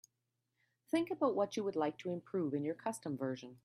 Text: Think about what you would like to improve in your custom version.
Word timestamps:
Think 0.89 1.11
about 1.11 1.35
what 1.35 1.55
you 1.55 1.63
would 1.63 1.75
like 1.75 1.97
to 1.99 2.11
improve 2.11 2.53
in 2.55 2.63
your 2.65 2.73
custom 2.75 3.15
version. 3.19 3.59